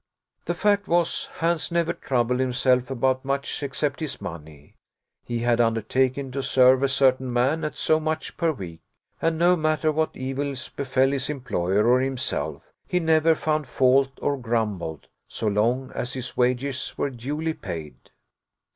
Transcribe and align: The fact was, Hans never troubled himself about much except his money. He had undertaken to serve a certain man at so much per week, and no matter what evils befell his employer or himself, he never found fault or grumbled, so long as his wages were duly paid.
The 0.45 0.55
fact 0.55 0.87
was, 0.87 1.27
Hans 1.35 1.71
never 1.71 1.93
troubled 1.93 2.39
himself 2.39 2.89
about 2.89 3.23
much 3.23 3.61
except 3.61 3.99
his 3.99 4.19
money. 4.19 4.73
He 5.25 5.41
had 5.41 5.61
undertaken 5.61 6.31
to 6.31 6.41
serve 6.41 6.81
a 6.81 6.87
certain 6.89 7.31
man 7.31 7.63
at 7.63 7.77
so 7.77 7.99
much 7.99 8.35
per 8.35 8.51
week, 8.51 8.79
and 9.21 9.37
no 9.37 9.55
matter 9.55 9.91
what 9.91 10.17
evils 10.17 10.69
befell 10.69 11.11
his 11.11 11.29
employer 11.29 11.87
or 11.87 12.01
himself, 12.01 12.71
he 12.87 12.99
never 12.99 13.35
found 13.35 13.67
fault 13.67 14.13
or 14.23 14.37
grumbled, 14.39 15.05
so 15.27 15.45
long 15.45 15.91
as 15.93 16.13
his 16.13 16.35
wages 16.35 16.95
were 16.97 17.11
duly 17.11 17.53
paid. 17.53 18.09